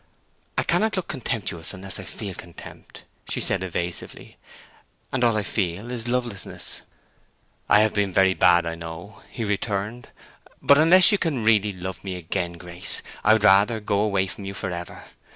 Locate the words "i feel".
1.99-2.33, 5.37-5.91